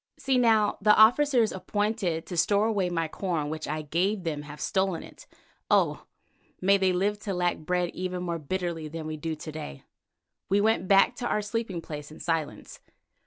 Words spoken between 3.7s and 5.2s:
gave them have stolen